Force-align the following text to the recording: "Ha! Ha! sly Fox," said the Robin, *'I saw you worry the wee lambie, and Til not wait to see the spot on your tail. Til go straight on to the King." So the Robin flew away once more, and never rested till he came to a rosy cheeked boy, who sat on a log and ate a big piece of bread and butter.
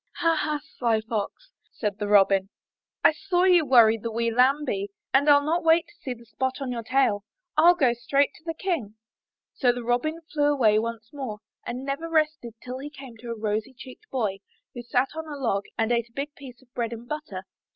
"Ha! 0.15 0.35
Ha! 0.35 0.59
sly 0.79 0.99
Fox," 1.01 1.51
said 1.69 1.99
the 1.99 2.07
Robin, 2.07 2.49
*'I 3.03 3.11
saw 3.11 3.43
you 3.43 3.63
worry 3.63 3.99
the 3.99 4.11
wee 4.11 4.31
lambie, 4.33 4.89
and 5.13 5.27
Til 5.27 5.41
not 5.43 5.63
wait 5.63 5.85
to 5.89 5.93
see 6.01 6.15
the 6.15 6.25
spot 6.25 6.59
on 6.59 6.71
your 6.71 6.81
tail. 6.81 7.23
Til 7.55 7.75
go 7.75 7.93
straight 7.93 8.31
on 8.31 8.37
to 8.39 8.43
the 8.45 8.55
King." 8.55 8.95
So 9.53 9.71
the 9.71 9.83
Robin 9.83 10.19
flew 10.33 10.51
away 10.51 10.79
once 10.79 11.13
more, 11.13 11.37
and 11.67 11.85
never 11.85 12.09
rested 12.09 12.55
till 12.63 12.79
he 12.79 12.89
came 12.89 13.15
to 13.17 13.29
a 13.29 13.37
rosy 13.37 13.75
cheeked 13.77 14.09
boy, 14.09 14.39
who 14.73 14.81
sat 14.81 15.09
on 15.15 15.27
a 15.27 15.37
log 15.37 15.65
and 15.77 15.91
ate 15.91 16.09
a 16.09 16.13
big 16.13 16.33
piece 16.33 16.63
of 16.63 16.73
bread 16.73 16.93
and 16.93 17.07
butter. 17.07 17.43